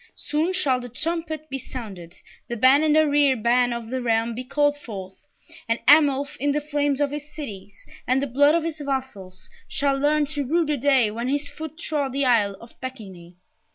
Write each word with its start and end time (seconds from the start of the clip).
Soon 0.15 0.51
shall 0.51 0.79
the 0.79 0.89
trumpet 0.89 1.47
be 1.47 1.59
sounded, 1.59 2.15
the 2.47 2.57
ban 2.57 2.81
and 2.81 2.97
arriere 2.97 3.35
ban 3.37 3.71
of 3.71 3.91
the 3.91 4.01
realm 4.01 4.33
be 4.33 4.43
called 4.43 4.75
forth, 4.75 5.27
and 5.69 5.77
Arnulf, 5.87 6.35
in 6.37 6.53
the 6.53 6.59
flames 6.59 6.99
of 6.99 7.11
his 7.11 7.31
cities, 7.35 7.85
and 8.07 8.19
the 8.19 8.25
blood 8.25 8.55
of 8.55 8.63
his 8.63 8.79
vassals, 8.79 9.47
shall 9.67 9.93
learn 9.95 10.25
to 10.25 10.43
rue 10.43 10.65
the 10.65 10.75
day 10.75 11.11
when 11.11 11.27
his 11.27 11.47
foot 11.47 11.77
trod 11.77 12.13
the 12.13 12.25
Isle 12.25 12.57
of 12.59 12.73
Pecquigny! 12.81 13.35